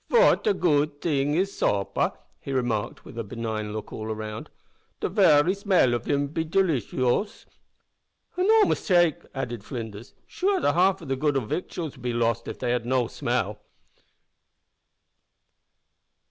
"Fat 0.09 0.47
a 0.47 0.53
goot 0.55 0.99
t'ing 0.99 1.35
is 1.35 1.55
supper!" 1.55 2.13
he 2.39 2.51
remarked, 2.51 3.05
with 3.05 3.19
a 3.19 3.23
benignant 3.23 3.71
look 3.71 3.93
all 3.93 4.07
round; 4.07 4.49
"the 4.99 5.07
very 5.09 5.53
smell 5.53 5.93
of 5.93 6.05
him 6.05 6.25
be 6.25 6.43
deliciowse!" 6.43 7.45
"An' 8.35 8.47
no 8.47 8.65
mistake!" 8.65 9.19
added 9.35 9.63
Flinders. 9.63 10.15
"Sure, 10.25 10.59
the 10.59 10.73
half 10.73 10.97
the 11.07 11.15
good 11.15 11.37
o' 11.37 11.41
victuals 11.41 11.91
would 11.97 12.01
be 12.01 12.13
lost 12.13 12.49
av 12.49 12.57
they 12.57 12.71
had 12.71 12.83
no 12.87 13.05
smell." 13.05 13.59